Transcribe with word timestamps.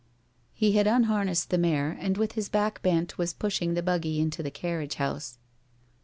He 0.53 0.71
had 0.71 0.87
unharnessed 0.87 1.51
the 1.51 1.59
mare, 1.59 1.91
and 1.99 2.17
with 2.17 2.31
his 2.31 2.49
back 2.49 2.81
bent 2.81 3.19
was 3.19 3.33
pushing 3.35 3.75
the 3.75 3.83
buggy 3.83 4.19
into 4.19 4.41
the 4.41 4.49
carriage 4.49 4.95
house. 4.95 5.37